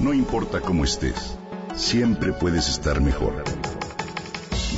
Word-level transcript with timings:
No 0.00 0.14
importa 0.14 0.62
cómo 0.62 0.84
estés, 0.84 1.36
siempre 1.76 2.32
puedes 2.32 2.70
estar 2.70 3.02
mejor. 3.02 3.34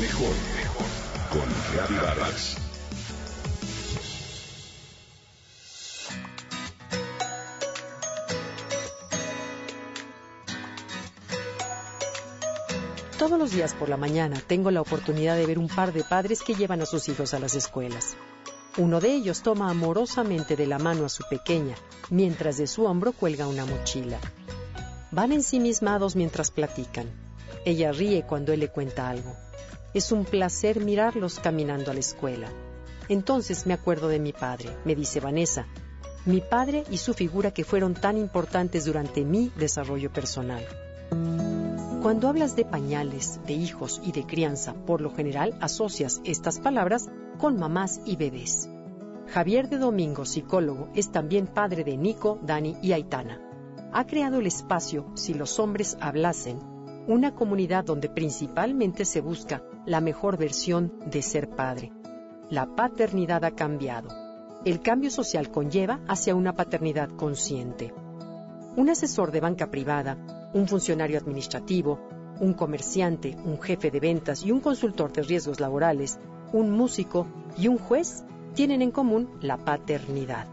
Mejor, 0.00 0.34
mejor. 0.56 0.86
Con 1.30 1.48
Reavivadas. 1.72 2.56
Todos 13.16 13.38
los 13.38 13.52
días 13.52 13.74
por 13.74 13.88
la 13.88 13.96
mañana 13.96 14.42
tengo 14.44 14.72
la 14.72 14.80
oportunidad 14.80 15.36
de 15.36 15.46
ver 15.46 15.60
un 15.60 15.68
par 15.68 15.92
de 15.92 16.02
padres 16.02 16.42
que 16.42 16.56
llevan 16.56 16.80
a 16.82 16.86
sus 16.86 17.08
hijos 17.08 17.32
a 17.32 17.38
las 17.38 17.54
escuelas. 17.54 18.16
Uno 18.76 18.98
de 18.98 19.12
ellos 19.12 19.42
toma 19.42 19.70
amorosamente 19.70 20.56
de 20.56 20.66
la 20.66 20.80
mano 20.80 21.04
a 21.04 21.08
su 21.08 21.22
pequeña, 21.30 21.76
mientras 22.10 22.56
de 22.56 22.66
su 22.66 22.86
hombro 22.86 23.12
cuelga 23.12 23.46
una 23.46 23.64
mochila. 23.64 24.18
Van 25.12 25.30
ensimismados 25.30 26.16
mientras 26.16 26.50
platican. 26.50 27.06
Ella 27.66 27.92
ríe 27.92 28.22
cuando 28.22 28.54
él 28.54 28.60
le 28.60 28.68
cuenta 28.68 29.10
algo. 29.10 29.36
Es 29.92 30.10
un 30.10 30.24
placer 30.24 30.80
mirarlos 30.80 31.38
caminando 31.38 31.90
a 31.90 31.94
la 31.94 32.00
escuela. 32.00 32.48
Entonces 33.10 33.66
me 33.66 33.74
acuerdo 33.74 34.08
de 34.08 34.18
mi 34.18 34.32
padre, 34.32 34.74
me 34.86 34.94
dice 34.94 35.20
Vanessa. 35.20 35.66
Mi 36.24 36.40
padre 36.40 36.84
y 36.90 36.96
su 36.96 37.12
figura 37.12 37.50
que 37.50 37.62
fueron 37.62 37.92
tan 37.92 38.16
importantes 38.16 38.86
durante 38.86 39.22
mi 39.22 39.52
desarrollo 39.56 40.10
personal. 40.10 40.66
Cuando 42.00 42.28
hablas 42.28 42.56
de 42.56 42.64
pañales, 42.64 43.38
de 43.46 43.52
hijos 43.52 44.00
y 44.02 44.12
de 44.12 44.24
crianza, 44.24 44.72
por 44.72 45.02
lo 45.02 45.14
general 45.14 45.54
asocias 45.60 46.22
estas 46.24 46.58
palabras 46.58 47.10
con 47.38 47.58
mamás 47.58 48.00
y 48.06 48.16
bebés. 48.16 48.70
Javier 49.28 49.68
de 49.68 49.76
Domingo, 49.76 50.24
psicólogo, 50.24 50.88
es 50.94 51.12
también 51.12 51.48
padre 51.48 51.84
de 51.84 51.98
Nico, 51.98 52.38
Dani 52.42 52.76
y 52.80 52.92
Aitana. 52.92 53.51
Ha 53.94 54.06
creado 54.06 54.38
el 54.38 54.46
espacio 54.46 55.04
Si 55.14 55.34
los 55.34 55.58
hombres 55.58 55.98
hablasen, 56.00 56.58
una 57.06 57.34
comunidad 57.34 57.84
donde 57.84 58.08
principalmente 58.08 59.04
se 59.04 59.20
busca 59.20 59.62
la 59.84 60.00
mejor 60.00 60.38
versión 60.38 60.94
de 61.04 61.20
ser 61.20 61.50
padre. 61.50 61.92
La 62.48 62.74
paternidad 62.74 63.44
ha 63.44 63.50
cambiado. 63.50 64.08
El 64.64 64.80
cambio 64.80 65.10
social 65.10 65.50
conlleva 65.50 66.00
hacia 66.08 66.34
una 66.34 66.54
paternidad 66.54 67.10
consciente. 67.10 67.92
Un 68.76 68.88
asesor 68.88 69.30
de 69.30 69.40
banca 69.40 69.70
privada, 69.70 70.16
un 70.54 70.68
funcionario 70.68 71.18
administrativo, 71.18 72.00
un 72.40 72.54
comerciante, 72.54 73.36
un 73.44 73.60
jefe 73.60 73.90
de 73.90 74.00
ventas 74.00 74.42
y 74.42 74.52
un 74.52 74.60
consultor 74.60 75.12
de 75.12 75.22
riesgos 75.22 75.60
laborales, 75.60 76.18
un 76.54 76.70
músico 76.70 77.26
y 77.58 77.68
un 77.68 77.76
juez 77.76 78.24
tienen 78.54 78.80
en 78.80 78.90
común 78.90 79.28
la 79.42 79.58
paternidad. 79.58 80.46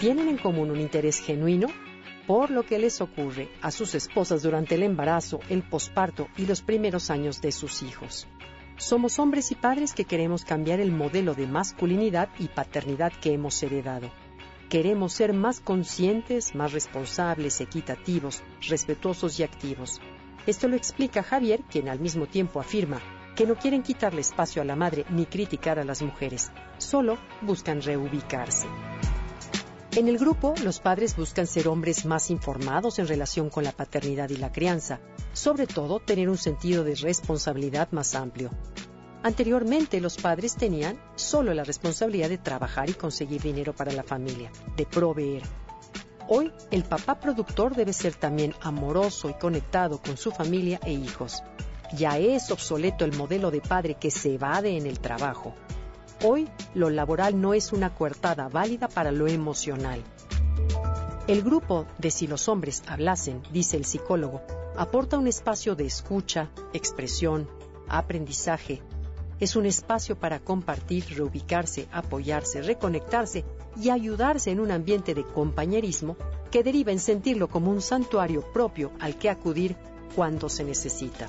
Tienen 0.00 0.28
en 0.28 0.38
común 0.38 0.70
un 0.70 0.80
interés 0.80 1.18
genuino 1.18 1.68
por 2.26 2.50
lo 2.50 2.64
que 2.64 2.78
les 2.78 3.00
ocurre 3.00 3.48
a 3.60 3.70
sus 3.70 3.94
esposas 3.94 4.42
durante 4.42 4.74
el 4.76 4.82
embarazo, 4.82 5.40
el 5.48 5.62
posparto 5.62 6.28
y 6.36 6.46
los 6.46 6.62
primeros 6.62 7.10
años 7.10 7.40
de 7.40 7.52
sus 7.52 7.82
hijos. 7.82 8.26
Somos 8.76 9.18
hombres 9.18 9.50
y 9.52 9.54
padres 9.54 9.92
que 9.92 10.04
queremos 10.04 10.44
cambiar 10.44 10.80
el 10.80 10.92
modelo 10.92 11.34
de 11.34 11.46
masculinidad 11.46 12.28
y 12.38 12.48
paternidad 12.48 13.12
que 13.20 13.32
hemos 13.32 13.62
heredado. 13.62 14.10
Queremos 14.68 15.12
ser 15.12 15.34
más 15.34 15.60
conscientes, 15.60 16.54
más 16.54 16.72
responsables, 16.72 17.60
equitativos, 17.60 18.42
respetuosos 18.68 19.38
y 19.38 19.42
activos. 19.42 20.00
Esto 20.46 20.66
lo 20.68 20.76
explica 20.76 21.22
Javier, 21.22 21.62
quien 21.70 21.88
al 21.88 22.00
mismo 22.00 22.26
tiempo 22.26 22.58
afirma 22.58 23.00
que 23.36 23.46
no 23.46 23.54
quieren 23.54 23.82
quitarle 23.82 24.20
espacio 24.20 24.62
a 24.62 24.64
la 24.64 24.76
madre 24.76 25.04
ni 25.10 25.26
criticar 25.26 25.78
a 25.78 25.84
las 25.84 26.02
mujeres, 26.02 26.50
solo 26.78 27.18
buscan 27.40 27.80
reubicarse. 27.80 28.66
En 29.94 30.08
el 30.08 30.16
grupo, 30.16 30.54
los 30.64 30.80
padres 30.80 31.16
buscan 31.16 31.46
ser 31.46 31.68
hombres 31.68 32.06
más 32.06 32.30
informados 32.30 32.98
en 32.98 33.06
relación 33.06 33.50
con 33.50 33.62
la 33.62 33.72
paternidad 33.72 34.30
y 34.30 34.36
la 34.36 34.50
crianza, 34.50 35.00
sobre 35.34 35.66
todo 35.66 36.00
tener 36.00 36.30
un 36.30 36.38
sentido 36.38 36.82
de 36.82 36.94
responsabilidad 36.94 37.92
más 37.92 38.14
amplio. 38.14 38.50
Anteriormente 39.22 40.00
los 40.00 40.16
padres 40.16 40.56
tenían 40.56 40.98
solo 41.14 41.52
la 41.52 41.62
responsabilidad 41.62 42.30
de 42.30 42.38
trabajar 42.38 42.88
y 42.88 42.94
conseguir 42.94 43.42
dinero 43.42 43.74
para 43.74 43.92
la 43.92 44.02
familia, 44.02 44.50
de 44.78 44.86
proveer. 44.86 45.42
Hoy 46.26 46.50
el 46.70 46.84
papá 46.84 47.20
productor 47.20 47.76
debe 47.76 47.92
ser 47.92 48.14
también 48.14 48.54
amoroso 48.62 49.28
y 49.28 49.34
conectado 49.34 50.00
con 50.00 50.16
su 50.16 50.30
familia 50.30 50.80
e 50.86 50.94
hijos. 50.94 51.42
Ya 51.94 52.16
es 52.16 52.50
obsoleto 52.50 53.04
el 53.04 53.14
modelo 53.14 53.50
de 53.50 53.60
padre 53.60 53.96
que 54.00 54.10
se 54.10 54.36
evade 54.36 54.74
en 54.74 54.86
el 54.86 55.00
trabajo. 55.00 55.54
Hoy 56.24 56.48
lo 56.74 56.88
laboral 56.88 57.40
no 57.40 57.52
es 57.52 57.72
una 57.72 57.96
coartada 57.96 58.48
válida 58.48 58.86
para 58.86 59.10
lo 59.10 59.26
emocional. 59.26 60.00
El 61.26 61.42
grupo 61.42 61.86
de 61.98 62.12
Si 62.12 62.28
los 62.28 62.48
hombres 62.48 62.84
hablasen, 62.86 63.42
dice 63.52 63.76
el 63.76 63.84
psicólogo, 63.84 64.40
aporta 64.76 65.18
un 65.18 65.26
espacio 65.26 65.74
de 65.74 65.84
escucha, 65.84 66.50
expresión, 66.72 67.48
aprendizaje. 67.88 68.82
Es 69.40 69.56
un 69.56 69.66
espacio 69.66 70.16
para 70.16 70.38
compartir, 70.38 71.04
reubicarse, 71.16 71.88
apoyarse, 71.90 72.62
reconectarse 72.62 73.44
y 73.76 73.90
ayudarse 73.90 74.52
en 74.52 74.60
un 74.60 74.70
ambiente 74.70 75.14
de 75.14 75.24
compañerismo 75.24 76.16
que 76.52 76.62
deriva 76.62 76.92
en 76.92 77.00
sentirlo 77.00 77.48
como 77.48 77.72
un 77.72 77.80
santuario 77.80 78.42
propio 78.52 78.92
al 79.00 79.16
que 79.16 79.28
acudir 79.28 79.74
cuando 80.14 80.48
se 80.48 80.62
necesita. 80.62 81.28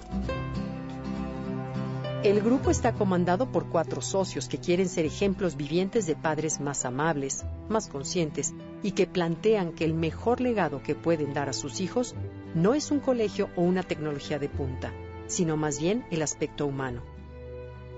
El 2.24 2.40
grupo 2.40 2.72
está 2.72 2.94
comandado 2.94 3.52
por 3.52 3.68
cuatro 3.68 4.02
socios 4.02 4.48
que 4.48 4.58
quieren 4.58 4.88
ser 4.88 5.06
ejemplos 5.06 5.58
vivientes 5.58 6.06
de 6.06 6.16
padres 6.16 6.62
más 6.62 6.86
amables, 6.86 7.44
más 7.68 7.90
conscientes 7.90 8.54
y 8.82 8.92
que 8.92 9.08
plantean 9.08 9.74
que 9.74 9.84
el 9.84 9.94
mejor 9.94 10.40
legado 10.40 10.82
que 10.82 10.96
pueden 10.96 11.34
dar 11.34 11.50
a 11.50 11.54
sus 11.54 11.82
hijos 11.82 12.16
no 12.56 12.76
es 12.76 12.92
un 12.92 13.02
colegio 13.02 13.50
o 13.58 13.62
una 13.62 13.84
tecnología 13.84 14.40
de 14.40 14.48
punta, 14.48 14.94
sino 15.28 15.58
más 15.58 15.82
bien 15.82 16.06
el 16.12 16.22
aspecto 16.22 16.66
humano. 16.66 17.04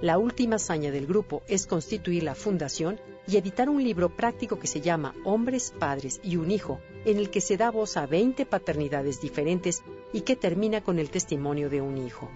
La 0.02 0.18
última 0.18 0.56
hazaña 0.56 0.90
del 0.90 1.06
grupo 1.06 1.44
es 1.48 1.68
constituir 1.68 2.24
la 2.24 2.34
fundación 2.34 3.00
y 3.28 3.38
editar 3.38 3.70
un 3.70 3.84
libro 3.84 4.16
práctico 4.16 4.58
que 4.58 4.66
se 4.66 4.82
llama 4.82 5.14
Hombres, 5.24 5.72
Padres 5.78 6.20
y 6.24 6.38
un 6.38 6.50
Hijo, 6.50 6.80
en 7.06 7.18
el 7.18 7.30
que 7.30 7.42
se 7.42 7.58
da 7.58 7.70
voz 7.70 7.96
a 7.96 8.08
20 8.08 8.48
paternidades 8.48 9.22
diferentes 9.22 9.84
y 10.14 10.22
que 10.22 10.36
termina 10.36 10.82
con 10.82 10.98
el 10.98 11.12
testimonio 11.12 11.70
de 11.70 11.82
un 11.82 12.00
hijo. 12.00 12.28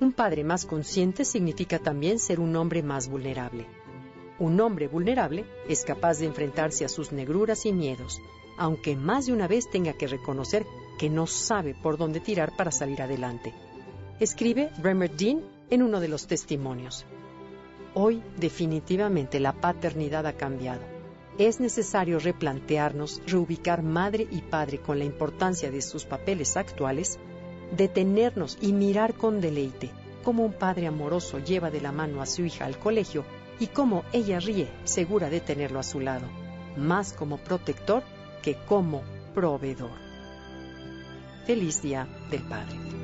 Un 0.00 0.12
padre 0.12 0.42
más 0.42 0.66
consciente 0.66 1.24
significa 1.24 1.78
también 1.78 2.18
ser 2.18 2.40
un 2.40 2.56
hombre 2.56 2.82
más 2.82 3.08
vulnerable. 3.08 3.66
Un 4.38 4.60
hombre 4.60 4.88
vulnerable 4.88 5.44
es 5.68 5.84
capaz 5.84 6.18
de 6.18 6.26
enfrentarse 6.26 6.84
a 6.84 6.88
sus 6.88 7.12
negruras 7.12 7.64
y 7.66 7.72
miedos, 7.72 8.20
aunque 8.58 8.96
más 8.96 9.26
de 9.26 9.32
una 9.32 9.46
vez 9.46 9.70
tenga 9.70 9.92
que 9.92 10.08
reconocer 10.08 10.66
que 10.98 11.08
no 11.08 11.26
sabe 11.26 11.74
por 11.74 11.96
dónde 11.96 12.20
tirar 12.20 12.56
para 12.56 12.72
salir 12.72 13.02
adelante. 13.02 13.54
Escribe 14.18 14.70
Bremer 14.78 15.16
Dean 15.16 15.42
en 15.70 15.82
uno 15.82 16.00
de 16.00 16.08
los 16.08 16.26
testimonios. 16.26 17.06
Hoy 17.94 18.22
definitivamente 18.36 19.38
la 19.38 19.52
paternidad 19.52 20.26
ha 20.26 20.32
cambiado. 20.32 20.82
Es 21.38 21.60
necesario 21.60 22.18
replantearnos, 22.18 23.22
reubicar 23.26 23.82
madre 23.82 24.26
y 24.30 24.40
padre 24.42 24.78
con 24.78 24.98
la 24.98 25.04
importancia 25.04 25.70
de 25.70 25.82
sus 25.82 26.04
papeles 26.04 26.56
actuales 26.56 27.18
detenernos 27.76 28.58
y 28.60 28.72
mirar 28.72 29.14
con 29.14 29.40
deleite 29.40 29.90
cómo 30.22 30.44
un 30.44 30.52
padre 30.52 30.86
amoroso 30.86 31.38
lleva 31.38 31.70
de 31.70 31.80
la 31.80 31.92
mano 31.92 32.22
a 32.22 32.26
su 32.26 32.44
hija 32.44 32.64
al 32.64 32.78
colegio 32.78 33.24
y 33.60 33.68
cómo 33.68 34.04
ella 34.12 34.40
ríe, 34.40 34.68
segura 34.84 35.30
de 35.30 35.40
tenerlo 35.40 35.78
a 35.78 35.84
su 35.84 36.00
lado, 36.00 36.26
más 36.76 37.12
como 37.12 37.38
protector 37.38 38.02
que 38.42 38.56
como 38.66 39.02
proveedor. 39.34 39.90
Feliz 41.46 41.82
Día 41.82 42.08
del 42.30 42.42
Padre. 42.42 43.03